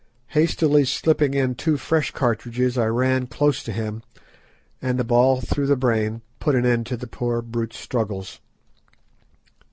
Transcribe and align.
Hastily 0.29 0.83
slipping 0.85 1.35
in 1.35 1.53
two 1.53 1.77
fresh 1.77 2.09
cartridges 2.09 2.75
I 2.75 2.87
ran 2.87 3.27
close 3.27 3.59
up 3.59 3.65
to 3.65 3.71
him, 3.71 4.01
and 4.81 4.99
a 4.99 5.03
ball 5.03 5.41
through 5.41 5.67
the 5.67 5.75
brain 5.75 6.23
put 6.39 6.55
an 6.55 6.65
end 6.65 6.87
to 6.87 6.97
the 6.97 7.05
poor 7.05 7.43
brute's 7.43 7.77
struggles. 7.77 8.39